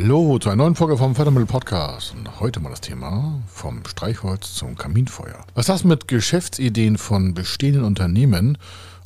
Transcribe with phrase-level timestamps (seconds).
[0.00, 2.14] Hallo zu einer neuen Folge vom Fördermittel Podcast.
[2.14, 5.44] Und heute mal das Thema vom Streichholz zum Kaminfeuer.
[5.56, 8.58] Was das mit Geschäftsideen von bestehenden Unternehmen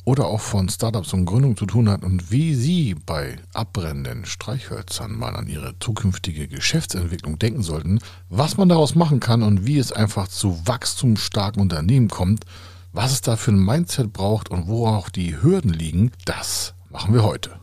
[0.03, 5.17] oder auch von Startups und Gründungen zu tun hat und wie Sie bei abbrennenden Streichhölzern
[5.17, 7.97] mal an Ihre zukünftige Geschäftsentwicklung denken sollten,
[8.29, 12.45] was man daraus machen kann und wie es einfach zu wachstumsstarken Unternehmen kommt,
[12.91, 17.15] was es da für ein Mindset braucht und wo auch die Hürden liegen, das machen
[17.15, 17.62] wir heute.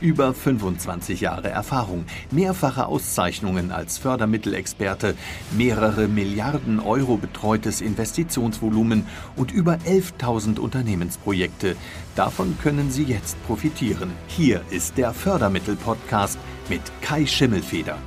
[0.00, 5.16] Über 25 Jahre Erfahrung, mehrfache Auszeichnungen als Fördermittelexperte,
[5.56, 11.74] mehrere Milliarden Euro betreutes Investitionsvolumen und über 11.000 Unternehmensprojekte.
[12.14, 14.12] Davon können Sie jetzt profitieren.
[14.28, 17.98] Hier ist der Fördermittel-Podcast mit Kai Schimmelfeder.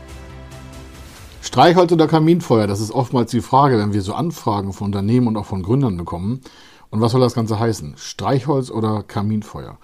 [1.41, 5.35] Streichholz oder Kaminfeuer, das ist oftmals die Frage, wenn wir so Anfragen von Unternehmen und
[5.35, 6.39] auch von Gründern bekommen.
[6.89, 7.95] Und was soll das Ganze heißen?
[7.97, 9.77] Streichholz oder Kaminfeuer?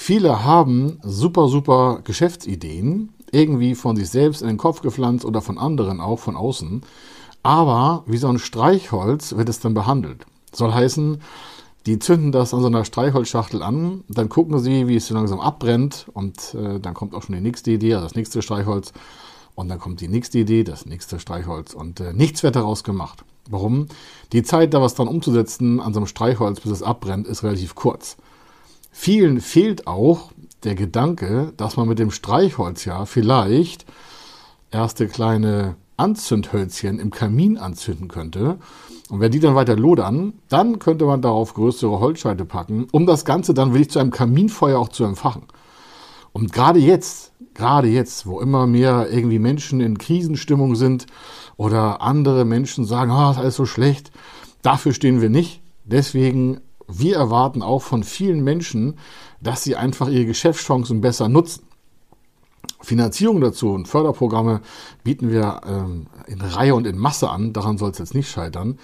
[0.00, 5.58] Viele haben super, super Geschäftsideen, irgendwie von sich selbst in den Kopf gepflanzt oder von
[5.58, 6.82] anderen auch, von außen.
[7.42, 10.24] Aber wie so ein Streichholz wird es dann behandelt.
[10.52, 11.20] Soll heißen,
[11.84, 15.40] die zünden das an so einer Streichholzschachtel an, dann gucken sie, wie es so langsam
[15.40, 18.92] abbrennt und äh, dann kommt auch schon die nächste Idee, also das nächste Streichholz
[19.56, 23.24] und dann kommt die nächste Idee, das nächste Streichholz und äh, nichts wird daraus gemacht.
[23.50, 23.88] Warum?
[24.32, 27.74] Die Zeit, da was dran umzusetzen an so einem Streichholz, bis es abbrennt, ist relativ
[27.74, 28.16] kurz.
[28.90, 30.32] Vielen fehlt auch
[30.64, 33.86] der Gedanke, dass man mit dem Streichholz ja vielleicht
[34.70, 38.58] erste kleine Anzündhölzchen im Kamin anzünden könnte.
[39.10, 43.24] Und wenn die dann weiter lodern, dann könnte man darauf größere Holzscheite packen, um das
[43.24, 45.42] Ganze dann wirklich zu einem Kaminfeuer auch zu entfachen.
[46.32, 51.06] Und gerade jetzt, gerade jetzt, wo immer mehr irgendwie Menschen in Krisenstimmung sind
[51.56, 54.12] oder andere Menschen sagen, ah, oh, ist alles so schlecht,
[54.62, 55.62] dafür stehen wir nicht.
[55.84, 58.98] Deswegen wir erwarten auch von vielen Menschen,
[59.40, 61.64] dass sie einfach ihre Geschäftschancen besser nutzen.
[62.80, 64.60] Finanzierung dazu und Förderprogramme
[65.04, 67.52] bieten wir ähm, in Reihe und in Masse an.
[67.52, 68.78] Daran soll es jetzt nicht scheitern.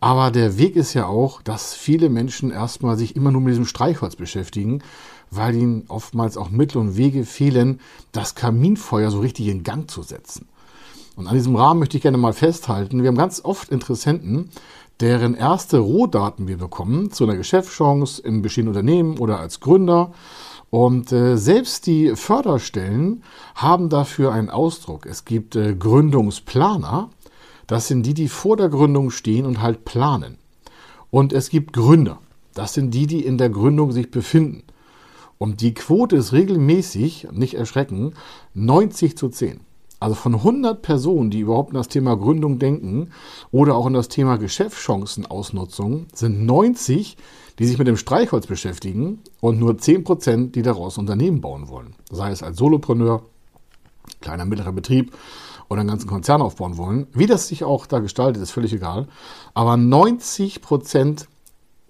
[0.00, 3.66] Aber der Weg ist ja auch, dass viele Menschen erstmal sich immer nur mit diesem
[3.66, 4.82] Streichholz beschäftigen,
[5.30, 7.80] weil ihnen oftmals auch Mittel und Wege fehlen,
[8.12, 10.46] das Kaminfeuer so richtig in Gang zu setzen.
[11.16, 14.50] Und an diesem Rahmen möchte ich gerne mal festhalten, wir haben ganz oft Interessenten,
[15.00, 20.12] deren erste Rohdaten wir bekommen zu einer Geschäftschance im bestehenden Unternehmen oder als Gründer.
[20.68, 23.24] Und äh, selbst die Förderstellen
[23.54, 25.06] haben dafür einen Ausdruck.
[25.06, 27.10] Es gibt äh, Gründungsplaner,
[27.66, 30.38] das sind die, die vor der Gründung stehen und halt planen.
[31.10, 32.18] Und es gibt Gründer,
[32.54, 34.62] das sind die, die in der Gründung sich befinden.
[35.38, 38.12] Und die Quote ist regelmäßig, nicht erschrecken,
[38.54, 39.60] 90 zu 10.
[40.00, 43.10] Also von 100 Personen, die überhaupt an das Thema Gründung denken
[43.52, 47.18] oder auch an das Thema Geschäftschancenausnutzung, sind 90,
[47.58, 51.94] die sich mit dem Streichholz beschäftigen und nur 10 Prozent, die daraus Unternehmen bauen wollen.
[52.10, 53.22] Sei es als Solopreneur,
[54.22, 55.12] kleiner, mittlerer Betrieb
[55.68, 57.06] oder einen ganzen Konzern aufbauen wollen.
[57.12, 59.06] Wie das sich auch da gestaltet, ist völlig egal.
[59.52, 61.28] Aber 90 Prozent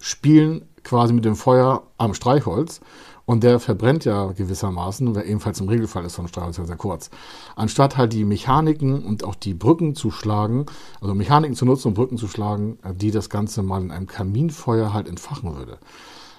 [0.01, 2.81] spielen quasi mit dem Feuer am Streichholz
[3.31, 7.11] und der verbrennt ja gewissermaßen, weil ebenfalls im Regelfall ist so ein Streichholz sehr, kurz.
[7.55, 10.67] Anstatt halt die Mechaniken und auch die Brücken zu schlagen,
[11.01, 14.09] also Mechaniken zu nutzen und Brücken zu schlagen, äh, die das Ganze mal in einem
[14.09, 15.79] Kaminfeuer halt entfachen würde.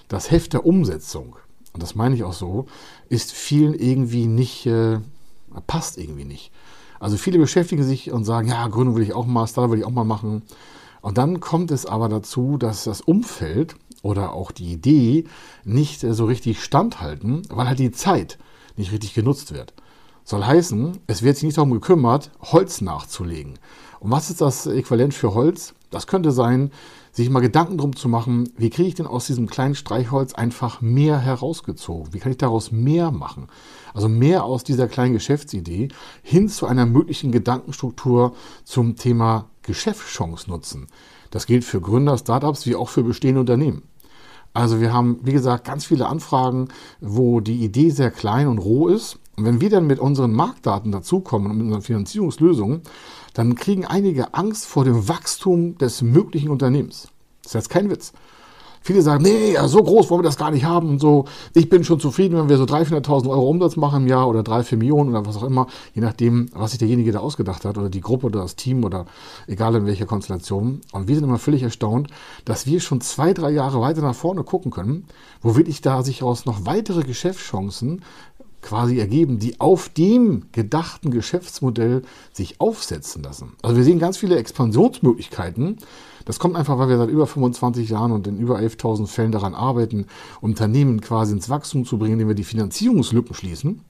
[0.10, 1.38] Das Heft der Umsetzung,
[1.72, 2.66] und das meine ich auch so,
[3.08, 5.00] ist vielen irgendwie nicht, äh,
[5.68, 6.52] passt irgendwie nicht.
[7.00, 9.86] Also viele beschäftigen sich und sagen, ja, Gründung will ich auch mal, Startup will ich
[9.86, 10.42] auch mal machen.
[11.00, 15.26] Und dann kommt es aber dazu, dass das Umfeld oder auch die Idee
[15.64, 18.38] nicht so richtig standhalten, weil halt die Zeit
[18.78, 19.74] nicht richtig genutzt wird.
[20.24, 23.60] Soll heißen, es wird sich nicht darum gekümmert, Holz nachzulegen.
[24.00, 25.74] Und was ist das Äquivalent für Holz?
[25.90, 26.72] Das könnte sein,
[27.12, 30.80] sich mal Gedanken drum zu machen, wie kriege ich denn aus diesem kleinen Streichholz einfach
[30.80, 32.14] mehr herausgezogen?
[32.14, 33.48] Wie kann ich daraus mehr machen?
[33.94, 35.90] Also mehr aus dieser kleinen Geschäftsidee
[36.24, 38.34] hin zu einer möglichen Gedankenstruktur
[38.64, 40.88] zum Thema Geschäftschance nutzen.
[41.30, 43.84] Das gilt für Gründer, Startups wie auch für bestehende Unternehmen.
[44.54, 46.68] Also wir haben, wie gesagt, ganz viele Anfragen,
[47.00, 49.20] wo die Idee sehr klein und roh ist.
[49.38, 52.82] Und wenn wir dann mit unseren Marktdaten dazukommen und mit unseren Finanzierungslösungen,
[53.34, 57.08] dann kriegen einige Angst vor dem Wachstum des möglichen Unternehmens.
[57.44, 58.12] Das ist jetzt kein Witz.
[58.84, 61.26] Viele sagen, nee, ja, so groß wollen wir das gar nicht haben und so.
[61.54, 64.42] Ich bin schon zufrieden, wenn wir so 300.000, 400.000 Euro Umsatz machen im Jahr oder
[64.42, 67.78] 3, 4 Millionen oder was auch immer, je nachdem, was sich derjenige da ausgedacht hat
[67.78, 69.06] oder die Gruppe oder das Team oder
[69.46, 70.82] egal in welcher Konstellation.
[70.94, 72.10] Und wir sind immer völlig erstaunt,
[72.44, 75.06] dass wir schon zwei, drei Jahre weiter nach vorne gucken können,
[75.44, 78.02] wo wirklich da sich aus noch weitere Geschäftschancen
[78.62, 83.54] quasi ergeben, die auf dem gedachten Geschäftsmodell sich aufsetzen lassen.
[83.62, 85.78] Also wir sehen ganz viele Expansionsmöglichkeiten.
[86.26, 89.56] Das kommt einfach, weil wir seit über 25 Jahren und in über 11.000 Fällen daran
[89.56, 90.08] arbeiten,
[90.42, 93.82] Unternehmen quasi ins Wachstum zu bringen, indem wir die Finanzierungslücken schließen.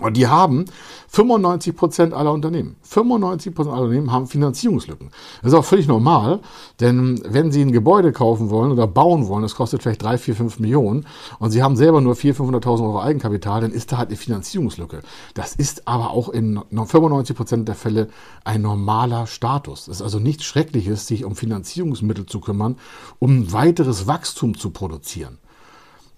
[0.00, 0.64] Und die haben
[1.08, 2.76] 95 Prozent aller Unternehmen.
[2.82, 5.10] 95 Prozent aller Unternehmen haben Finanzierungslücken.
[5.42, 6.40] Das ist auch völlig normal,
[6.80, 10.36] denn wenn Sie ein Gebäude kaufen wollen oder bauen wollen, das kostet vielleicht 3, 4,
[10.36, 11.06] 5 Millionen
[11.38, 15.02] und Sie haben selber nur 400.000, 500.000 Euro Eigenkapital, dann ist da halt eine Finanzierungslücke.
[15.34, 18.08] Das ist aber auch in 95 Prozent der Fälle
[18.44, 19.88] ein normaler Status.
[19.88, 22.76] Es ist also nichts Schreckliches, sich um Finanzierungsmittel zu kümmern,
[23.18, 25.38] um weiteres Wachstum zu produzieren.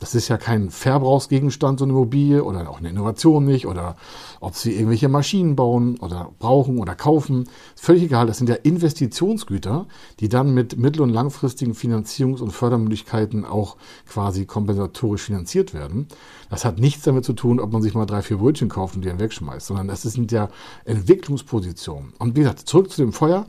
[0.02, 3.94] Das ist ja kein Verbrauchsgegenstand, so eine Immobilie oder auch eine Innovation nicht oder
[4.40, 7.48] ob sie irgendwelche Maschinen bauen oder brauchen oder kaufen.
[7.76, 9.86] Völlig egal, das sind ja Investitionsgüter,
[10.18, 13.76] die dann mit mittel- und langfristigen Finanzierungs- und Fördermöglichkeiten auch
[14.08, 16.08] quasi kompensatorisch finanziert werden.
[16.50, 19.04] Das hat nichts damit zu tun, ob man sich mal drei, vier Brötchen kauft und
[19.04, 20.48] die dann wegschmeißt, sondern das sind ja
[20.84, 22.12] Entwicklungspositionen.
[22.18, 23.46] Und wie gesagt, zurück zu dem Feuer.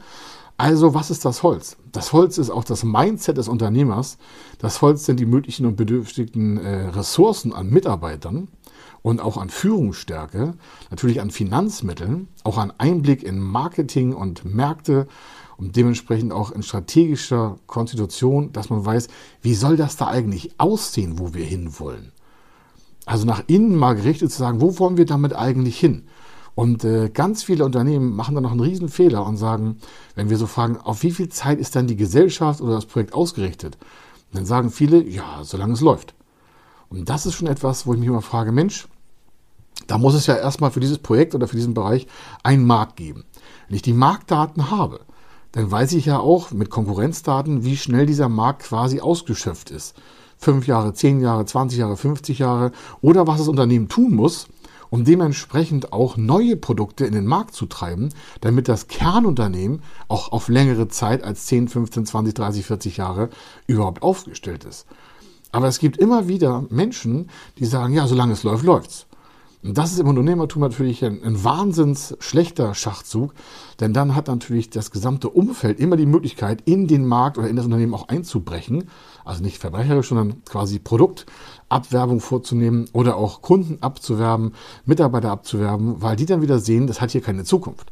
[0.57, 1.77] Also, was ist das Holz?
[1.91, 4.17] Das Holz ist auch das Mindset des Unternehmers.
[4.59, 8.47] Das Holz sind die möglichen und bedürftigen äh, Ressourcen an Mitarbeitern
[9.01, 10.53] und auch an Führungsstärke,
[10.91, 15.07] natürlich an Finanzmitteln, auch an Einblick in Marketing und Märkte
[15.57, 19.07] und dementsprechend auch in strategischer Konstitution, dass man weiß,
[19.41, 22.11] wie soll das da eigentlich aussehen, wo wir hinwollen.
[23.05, 26.03] Also nach innen mal gerichtet zu sagen, wo wollen wir damit eigentlich hin?
[26.55, 29.77] Und äh, ganz viele Unternehmen machen dann noch einen riesen Fehler und sagen,
[30.15, 33.13] wenn wir so fragen, auf wie viel Zeit ist dann die Gesellschaft oder das Projekt
[33.13, 33.77] ausgerichtet?
[34.33, 36.15] dann sagen viele, ja, solange es läuft.
[36.89, 38.87] Und das ist schon etwas, wo ich mich immer frage, Mensch,
[39.87, 42.07] da muss es ja erstmal für dieses Projekt oder für diesen Bereich
[42.43, 43.25] einen Markt geben.
[43.67, 45.01] Wenn ich die Marktdaten habe,
[45.51, 49.95] dann weiß ich ja auch mit Konkurrenzdaten, wie schnell dieser Markt quasi ausgeschöpft ist.
[50.37, 52.71] Fünf Jahre, zehn Jahre, 20 Jahre, 50 Jahre
[53.01, 54.47] oder was das Unternehmen tun muss,
[54.93, 58.09] um dementsprechend auch neue Produkte in den Markt zu treiben,
[58.41, 63.31] damit das Kernunternehmen auch auf längere Zeit als 10, 15, 20, 30, 40 Jahre
[63.65, 64.85] überhaupt aufgestellt ist.
[65.51, 69.07] Aber es gibt immer wieder Menschen, die sagen, ja, solange es läuft, läuft's.
[69.65, 73.33] Das ist im Unternehmertum natürlich ein, ein wahnsinns schlechter Schachzug,
[73.79, 77.55] denn dann hat natürlich das gesamte Umfeld immer die Möglichkeit, in den Markt oder in
[77.55, 78.89] das Unternehmen auch einzubrechen.
[79.23, 84.51] Also nicht verbrecherisch, sondern quasi Produktabwerbung vorzunehmen oder auch Kunden abzuwerben,
[84.83, 87.89] Mitarbeiter abzuwerben, weil die dann wieder sehen, das hat hier keine Zukunft.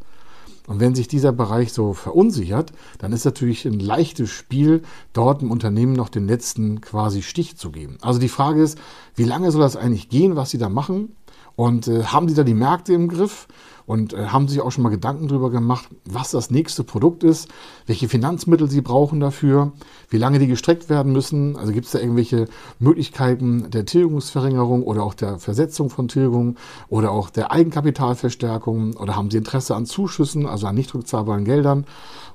[0.68, 4.84] Und wenn sich dieser Bereich so verunsichert, dann ist natürlich ein leichtes Spiel,
[5.14, 7.98] dort im Unternehmen noch den letzten quasi Stich zu geben.
[8.02, 8.78] Also die Frage ist,
[9.16, 11.16] wie lange soll das eigentlich gehen, was sie da machen?
[11.56, 13.48] Und äh, haben die da die Märkte im Griff?
[13.86, 17.50] Und äh, haben sich auch schon mal Gedanken darüber gemacht, was das nächste Produkt ist,
[17.88, 19.74] welche Finanzmittel sie brauchen dafür,
[20.10, 21.58] wie lange die gestreckt werden müssen.
[21.58, 22.48] Also gibt es da irgendwelche
[22.80, 26.56] Möglichkeiten der Tilgungsverringerung oder auch der Versetzung von Tilgung
[26.90, 31.86] oder auch der Eigenkapitalverstärkung oder haben sie Interesse an Zuschüssen, also an nicht rückzahlbaren Geldern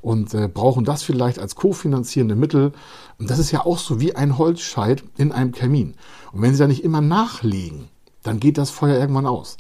[0.03, 2.73] und äh, brauchen das vielleicht als kofinanzierende Mittel.
[3.19, 5.95] Und das ist ja auch so wie ein Holzscheit in einem Kamin.
[6.33, 7.89] Und wenn sie da nicht immer nachlegen,
[8.27, 9.57] dann geht das Feuer irgendwann aus.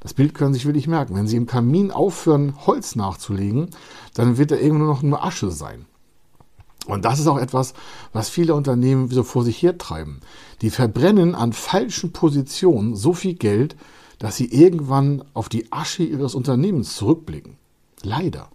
[0.00, 1.14] Das Bild können Sie sich wirklich merken.
[1.14, 3.68] Wenn Sie im Kamin aufhören, Holz nachzulegen,
[4.14, 5.86] dann wird da irgendwo noch nur Asche sein.
[6.86, 7.74] Und das ist auch etwas,
[8.12, 10.20] was viele Unternehmen so vor sich hertreiben.
[10.62, 13.76] Die verbrennen an falschen Positionen so viel Geld,
[14.18, 17.56] dass sie irgendwann auf die Asche ihres Unternehmens zurückblicken.
[18.02, 18.48] Leider.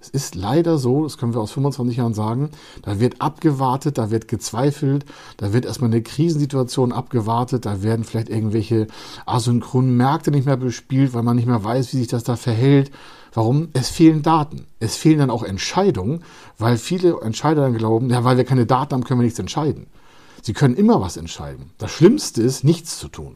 [0.00, 2.50] Es ist leider so, das können wir aus 25 Jahren sagen,
[2.82, 5.04] da wird abgewartet, da wird gezweifelt,
[5.38, 8.86] da wird erstmal eine Krisensituation abgewartet, da werden vielleicht irgendwelche
[9.26, 12.92] asynchronen Märkte nicht mehr bespielt, weil man nicht mehr weiß, wie sich das da verhält.
[13.34, 13.70] Warum?
[13.72, 14.66] Es fehlen Daten.
[14.78, 16.22] Es fehlen dann auch Entscheidungen,
[16.58, 19.88] weil viele Entscheider dann glauben, ja, weil wir keine Daten haben, können wir nichts entscheiden.
[20.42, 21.70] Sie können immer was entscheiden.
[21.76, 23.34] Das Schlimmste ist, nichts zu tun.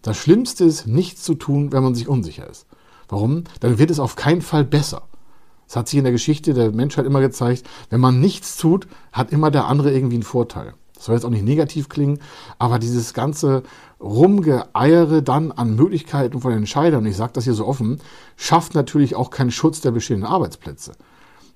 [0.00, 2.64] Das Schlimmste ist, nichts zu tun, wenn man sich unsicher ist.
[3.08, 3.44] Warum?
[3.60, 5.02] Dann wird es auf keinen Fall besser.
[5.74, 9.32] Es hat sich in der Geschichte der Menschheit immer gezeigt, wenn man nichts tut, hat
[9.32, 10.74] immer der andere irgendwie einen Vorteil.
[10.94, 12.20] Das soll jetzt auch nicht negativ klingen,
[12.60, 13.64] aber dieses ganze
[14.00, 17.98] Rumgeeiere dann an Möglichkeiten von Entscheidern, und ich sage das hier so offen,
[18.36, 20.92] schafft natürlich auch keinen Schutz der bestehenden Arbeitsplätze.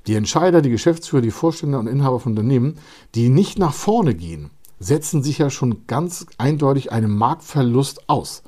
[0.09, 2.79] Die Entscheider, die Geschäftsführer, die Vorstände und Inhaber von Unternehmen,
[3.15, 8.43] die nicht nach vorne gehen, setzen sich ja schon ganz eindeutig einem Marktverlust aus.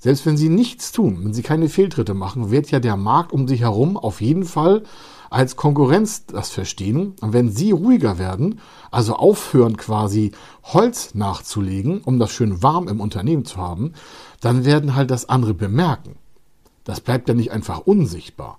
[0.00, 3.46] Selbst wenn sie nichts tun, wenn sie keine Fehltritte machen, wird ja der Markt um
[3.46, 4.82] sich herum auf jeden Fall
[5.28, 7.14] als Konkurrenz das verstehen.
[7.20, 10.32] Und wenn sie ruhiger werden, also aufhören quasi
[10.64, 13.92] Holz nachzulegen, um das schön warm im Unternehmen zu haben,
[14.40, 16.16] dann werden halt das andere bemerken.
[16.84, 18.58] Das bleibt ja nicht einfach unsichtbar.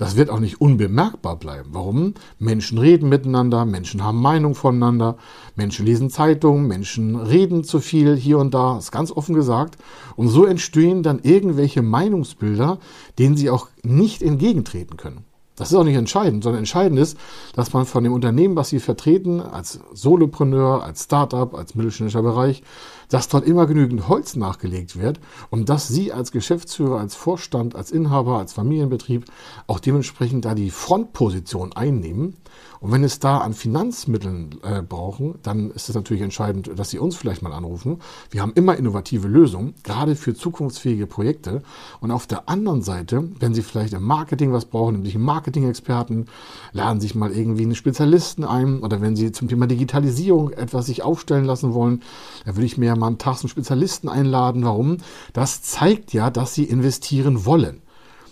[0.00, 1.68] Das wird auch nicht unbemerkbar bleiben.
[1.72, 2.14] Warum?
[2.38, 5.18] Menschen reden miteinander, Menschen haben Meinung voneinander,
[5.56, 9.76] Menschen lesen Zeitungen, Menschen reden zu viel hier und da, ist ganz offen gesagt.
[10.16, 12.78] Und so entstehen dann irgendwelche Meinungsbilder,
[13.18, 15.26] denen sie auch nicht entgegentreten können.
[15.56, 17.18] Das ist auch nicht entscheidend, sondern entscheidend ist,
[17.54, 22.62] dass man von dem Unternehmen, was sie vertreten, als Solopreneur, als Startup, als mittelständischer Bereich,
[23.10, 27.90] dass dort immer genügend Holz nachgelegt wird und dass Sie als Geschäftsführer, als Vorstand, als
[27.90, 29.26] Inhaber, als Familienbetrieb
[29.66, 32.36] auch dementsprechend da die Frontposition einnehmen.
[32.80, 36.98] Und wenn es da an Finanzmitteln äh, brauchen, dann ist es natürlich entscheidend, dass Sie
[36.98, 37.98] uns vielleicht mal anrufen.
[38.30, 41.62] Wir haben immer innovative Lösungen, gerade für zukunftsfähige Projekte.
[42.00, 46.26] Und auf der anderen Seite, wenn Sie vielleicht im Marketing was brauchen, nämlich Marketing-Experten,
[46.72, 48.80] laden sich mal irgendwie einen Spezialisten ein.
[48.80, 52.02] Oder wenn Sie zum Thema Digitalisierung etwas sich aufstellen lassen wollen,
[52.46, 54.64] dann würde ich mir mal einen Tag einen Spezialisten einladen.
[54.64, 54.98] Warum?
[55.32, 57.82] Das zeigt ja, dass sie investieren wollen.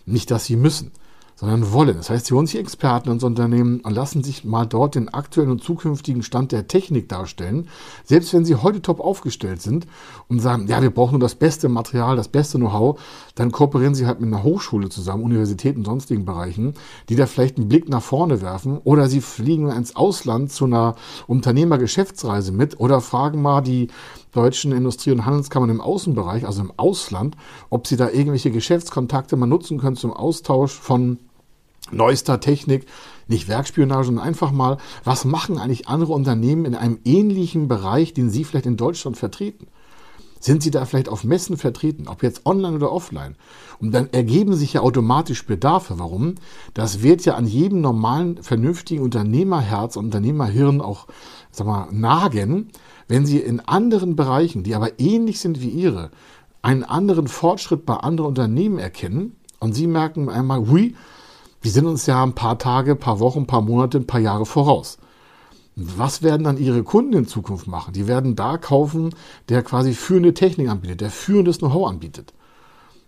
[0.07, 0.93] Nicht, dass sie müssen
[1.39, 1.97] sondern wollen.
[1.97, 5.53] Das heißt, sie holen sich Experten ins Unternehmen und lassen sich mal dort den aktuellen
[5.53, 7.69] und zukünftigen Stand der Technik darstellen.
[8.05, 9.87] Selbst wenn sie heute top aufgestellt sind
[10.27, 13.01] und sagen, ja, wir brauchen nur das beste Material, das beste Know-how,
[13.37, 16.75] dann kooperieren sie halt mit einer Hochschule zusammen, Universitäten und sonstigen Bereichen,
[17.09, 20.97] die da vielleicht einen Blick nach vorne werfen oder sie fliegen ins Ausland zu einer
[21.29, 23.91] Unternehmergeschäftsreise mit oder fragen mal die
[24.33, 27.37] deutschen Industrie- und Handelskammern im Außenbereich, also im Ausland,
[27.71, 31.19] ob sie da irgendwelche Geschäftskontakte mal nutzen können zum Austausch von
[31.91, 32.87] neuester Technik,
[33.27, 38.31] nicht Werkspionage, sondern einfach mal, was machen eigentlich andere Unternehmen in einem ähnlichen Bereich, den
[38.31, 39.67] Sie vielleicht in Deutschland vertreten?
[40.41, 43.35] Sind Sie da vielleicht auf Messen vertreten, ob jetzt online oder offline?
[43.81, 45.99] Und dann ergeben sich ja automatisch Bedarfe.
[45.99, 46.37] Warum?
[46.75, 51.07] Das wird ja an jedem normalen, vernünftigen Unternehmerherz und Unternehmerhirn auch,
[51.51, 52.71] sag mal, nagen,
[53.09, 56.11] wenn Sie in anderen Bereichen, die aber ähnlich sind wie Ihre,
[56.63, 60.95] einen anderen Fortschritt bei anderen Unternehmen erkennen und Sie merken einmal, hui,
[61.61, 64.21] wir sind uns ja ein paar Tage, ein paar Wochen, ein paar Monate, ein paar
[64.21, 64.99] Jahre voraus.
[65.75, 67.93] Was werden dann Ihre Kunden in Zukunft machen?
[67.93, 69.15] Die werden da kaufen,
[69.49, 72.33] der quasi führende Technik anbietet, der führendes Know-how anbietet.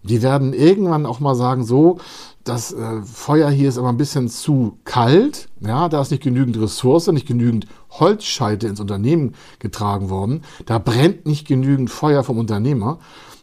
[0.02, 1.98] Die werden irgendwann auch mal sagen, so,
[2.44, 6.58] das äh, Feuer hier ist aber ein bisschen zu kalt, ja, da ist nicht genügend
[6.58, 12.98] Ressource, nicht genügend Holzscheite ins Unternehmen getragen worden, da brennt nicht genügend Feuer vom Unternehmer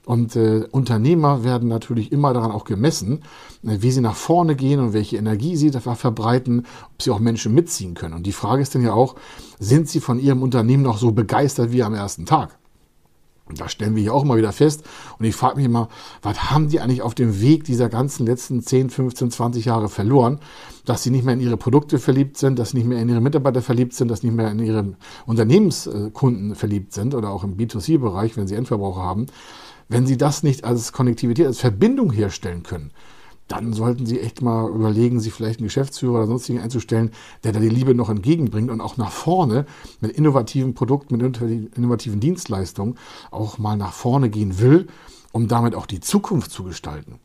[0.08, 3.24] und äh, Unternehmer werden natürlich immer daran auch gemessen,
[3.64, 7.20] äh, wie sie nach vorne gehen und welche Energie sie da verbreiten, ob sie auch
[7.20, 8.14] Menschen mitziehen können.
[8.14, 9.16] Und die Frage ist dann ja auch,
[9.60, 12.57] sind sie von ihrem Unternehmen noch so begeistert wie am ersten Tag?
[13.50, 14.84] Und da stellen wir hier auch mal wieder fest.
[15.20, 15.90] Und ich frage mich immer,
[16.22, 20.40] was haben die eigentlich auf dem Weg dieser ganzen letzten 10, 15, 20 Jahre verloren,
[20.86, 23.22] dass sie nicht mehr in ihre Produkte verliebt sind, dass sie nicht mehr in ihre
[23.22, 27.58] Mitarbeiter verliebt sind, dass sie nicht mehr in ihre Unternehmenskunden verliebt sind oder auch im
[27.58, 29.28] B2C-Bereich, wenn sie Endverbraucher haben.
[29.90, 32.92] Wenn Sie das nicht als Konnektivität, als Verbindung herstellen können,
[33.48, 37.12] dann sollten Sie echt mal überlegen, sich vielleicht einen Geschäftsführer oder sonstigen einzustellen,
[37.44, 39.66] der da die Liebe noch entgegenbringt und auch nach vorne
[40.02, 41.38] mit innovativen Produkten, mit
[41.78, 42.98] innovativen Dienstleistungen
[43.32, 44.88] auch mal nach vorne gehen will,
[45.32, 47.20] um damit auch die Zukunft zu gestalten.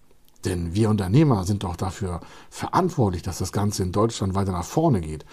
[0.44, 5.00] Denn wir Unternehmer sind doch dafür verantwortlich, dass das Ganze in Deutschland weiter nach vorne
[5.00, 5.24] geht.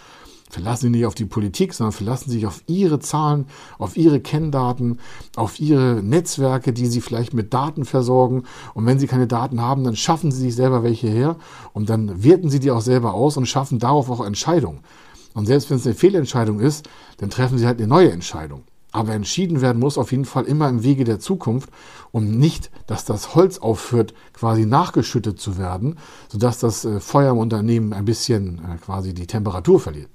[0.49, 3.45] Verlassen Sie nicht auf die Politik, sondern verlassen Sie sich auf Ihre Zahlen,
[3.77, 4.99] auf Ihre Kenndaten,
[5.35, 8.43] auf Ihre Netzwerke, die Sie vielleicht mit Daten versorgen.
[8.73, 11.35] Und wenn Sie keine Daten haben, dann schaffen Sie sich selber welche her
[11.73, 14.79] und dann werten Sie die auch selber aus und schaffen darauf auch Entscheidungen.
[15.35, 18.63] Und selbst wenn es eine Fehlentscheidung ist, dann treffen Sie halt eine neue Entscheidung.
[18.91, 21.69] Aber entschieden werden muss auf jeden Fall immer im Wege der Zukunft,
[22.11, 27.37] um nicht, dass das Holz aufhört, quasi nachgeschüttet zu werden, sodass das äh, Feuer im
[27.37, 30.09] Unternehmen ein bisschen äh, quasi die Temperatur verliert.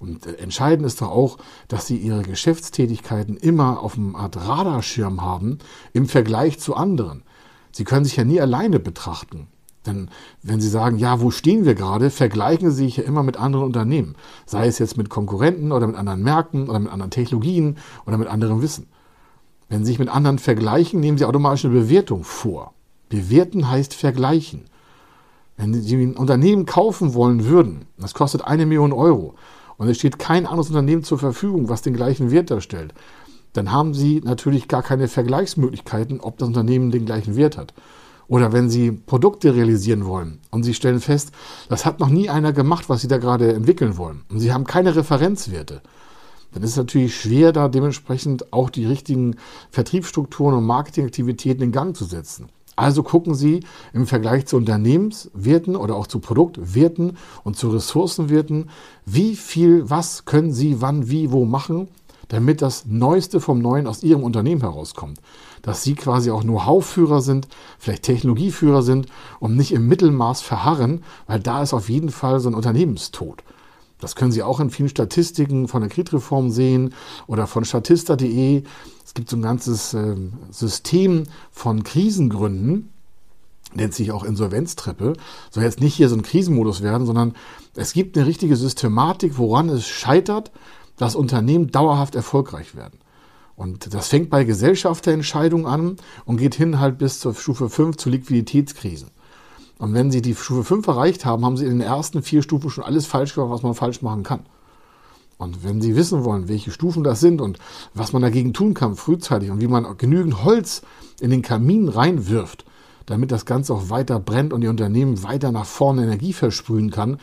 [0.00, 1.38] Und äh, entscheidend ist doch auch,
[1.68, 5.58] dass sie ihre Geschäftstätigkeiten immer auf einem Art Radarschirm haben
[5.92, 7.22] im Vergleich zu anderen.
[7.72, 9.48] Sie können sich ja nie alleine betrachten.
[9.86, 10.08] Denn
[10.42, 13.64] wenn Sie sagen, ja, wo stehen wir gerade, vergleichen Sie sich ja immer mit anderen
[13.64, 14.16] Unternehmen.
[14.44, 18.28] Sei es jetzt mit Konkurrenten oder mit anderen Märkten oder mit anderen Technologien oder mit
[18.28, 18.88] anderem Wissen.
[19.68, 22.74] Wenn Sie sich mit anderen vergleichen, nehmen Sie automatisch eine Bewertung vor.
[23.08, 24.64] Bewerten heißt vergleichen.
[25.56, 29.34] Wenn Sie ein Unternehmen kaufen wollen würden, das kostet eine Million Euro,
[29.78, 32.92] und es steht kein anderes Unternehmen zur Verfügung, was den gleichen Wert darstellt,
[33.54, 37.72] dann haben Sie natürlich gar keine Vergleichsmöglichkeiten, ob das Unternehmen den gleichen Wert hat.
[38.26, 41.32] Oder wenn Sie Produkte realisieren wollen und Sie stellen fest,
[41.70, 44.64] das hat noch nie einer gemacht, was Sie da gerade entwickeln wollen und Sie haben
[44.64, 45.80] keine Referenzwerte,
[46.52, 49.36] dann ist es natürlich schwer, da dementsprechend auch die richtigen
[49.70, 52.48] Vertriebsstrukturen und Marketingaktivitäten in Gang zu setzen.
[52.78, 58.70] Also gucken Sie im Vergleich zu Unternehmenswerten oder auch zu Produktwerten und zu Ressourcenwerten,
[59.04, 61.88] wie viel, was können Sie wann, wie, wo machen,
[62.28, 65.18] damit das Neueste vom Neuen aus Ihrem Unternehmen herauskommt.
[65.60, 67.48] Dass Sie quasi auch Know-how-Führer sind,
[67.80, 69.06] vielleicht Technologieführer sind
[69.40, 73.42] und nicht im Mittelmaß verharren, weil da ist auf jeden Fall so ein Unternehmenstod.
[74.00, 76.94] Das können Sie auch in vielen Statistiken von der Kreditreform sehen
[77.26, 78.62] oder von statista.de.
[79.04, 80.16] Es gibt so ein ganzes äh,
[80.50, 82.90] System von Krisengründen,
[83.74, 85.14] nennt sich auch Insolvenztreppe.
[85.50, 87.34] Soll jetzt nicht hier so ein Krisenmodus werden, sondern
[87.74, 90.52] es gibt eine richtige Systematik, woran es scheitert,
[90.96, 92.98] dass Unternehmen dauerhaft erfolgreich werden.
[93.56, 98.08] Und das fängt bei Gesellschafterentscheidungen an und geht hin halt bis zur Stufe 5 zu
[98.08, 99.10] Liquiditätskrisen.
[99.78, 102.68] Und wenn Sie die Stufe 5 erreicht haben, haben Sie in den ersten vier Stufen
[102.68, 104.40] schon alles falsch gemacht, was man falsch machen kann.
[105.38, 107.58] Und wenn Sie wissen wollen, welche Stufen das sind und
[107.94, 110.82] was man dagegen tun kann frühzeitig und wie man genügend Holz
[111.20, 112.64] in den Kamin reinwirft,
[113.06, 117.18] damit das Ganze auch weiter brennt und Ihr Unternehmen weiter nach vorne Energie versprühen kann,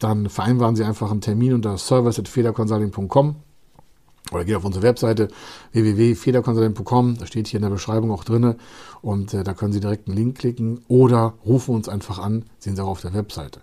[0.00, 3.36] dann vereinbaren Sie einfach einen Termin unter service.federconsulting.com
[4.30, 5.28] oder geht auf unsere Webseite
[5.72, 8.56] www.federconsulting.com, da steht hier in der Beschreibung auch drin
[9.02, 12.76] und äh, da können Sie direkt einen Link klicken oder rufen uns einfach an, sehen
[12.76, 13.60] Sie auch auf der Webseite.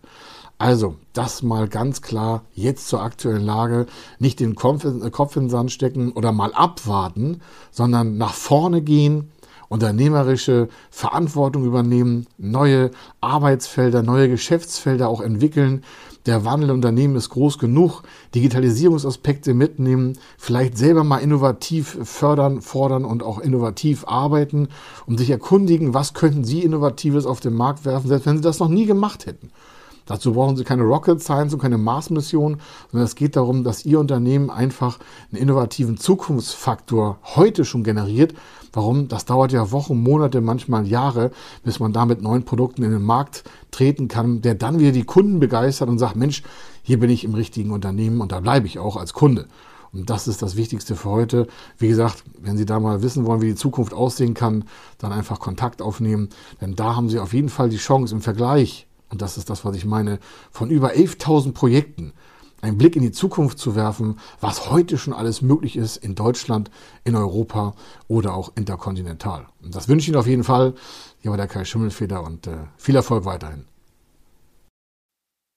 [0.59, 3.85] Also, das mal ganz klar jetzt zur aktuellen Lage.
[4.17, 8.81] Nicht den Kopf äh, Kopf in den Sand stecken oder mal abwarten, sondern nach vorne
[8.81, 9.29] gehen,
[9.69, 15.83] unternehmerische Verantwortung übernehmen, neue Arbeitsfelder, neue Geschäftsfelder auch entwickeln.
[16.27, 18.01] Der Wandel im Unternehmen ist groß genug.
[18.35, 24.67] Digitalisierungsaspekte mitnehmen, vielleicht selber mal innovativ fördern, fordern und auch innovativ arbeiten,
[25.05, 28.59] um sich erkundigen, was könnten Sie Innovatives auf den Markt werfen, selbst wenn Sie das
[28.59, 29.51] noch nie gemacht hätten.
[30.05, 32.57] Dazu brauchen Sie keine Rocket Science und keine Mars-Mission,
[32.91, 34.99] sondern es geht darum, dass Ihr Unternehmen einfach
[35.31, 38.33] einen innovativen Zukunftsfaktor heute schon generiert.
[38.73, 39.07] Warum?
[39.07, 41.31] Das dauert ja Wochen, Monate, manchmal Jahre,
[41.63, 45.03] bis man da mit neuen Produkten in den Markt treten kann, der dann wieder die
[45.03, 46.43] Kunden begeistert und sagt, Mensch,
[46.83, 49.47] hier bin ich im richtigen Unternehmen und da bleibe ich auch als Kunde.
[49.93, 51.47] Und das ist das Wichtigste für heute.
[51.77, 54.65] Wie gesagt, wenn Sie da mal wissen wollen, wie die Zukunft aussehen kann,
[54.97, 56.29] dann einfach Kontakt aufnehmen.
[56.61, 59.63] Denn da haben Sie auf jeden Fall die Chance im Vergleich und das ist das,
[59.63, 60.19] was ich meine,
[60.51, 62.13] von über 11.000 Projekten
[62.61, 66.71] einen Blick in die Zukunft zu werfen, was heute schon alles möglich ist in Deutschland,
[67.03, 67.73] in Europa
[68.07, 69.45] oder auch interkontinental.
[69.61, 70.73] Und das wünsche ich Ihnen auf jeden Fall.
[71.19, 73.65] Hier war der Kai Schimmelfeder und äh, viel Erfolg weiterhin.